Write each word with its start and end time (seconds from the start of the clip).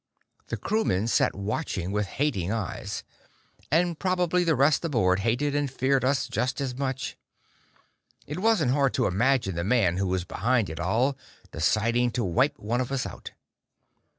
The 0.47 0.57
crewmen 0.57 1.05
sat 1.07 1.35
watching 1.35 1.91
with 1.91 2.07
hating 2.07 2.51
eyes. 2.51 3.03
And 3.71 3.99
probably 3.99 4.43
the 4.43 4.55
rest 4.55 4.83
aboard 4.83 5.19
hated 5.19 5.53
and 5.53 5.69
feared 5.69 6.03
us 6.03 6.27
just 6.27 6.59
as 6.59 6.75
much. 6.75 7.17
It 8.25 8.39
wasn't 8.39 8.71
hard 8.71 8.95
to 8.95 9.05
imagine 9.05 9.53
the 9.53 9.63
man 9.63 9.97
who 9.97 10.07
was 10.07 10.23
behind 10.23 10.71
it 10.71 10.79
all 10.79 11.19
deciding 11.51 12.09
to 12.13 12.23
wipe 12.23 12.57
one 12.57 12.81
of 12.81 12.91
us 12.91 13.05
out. 13.05 13.29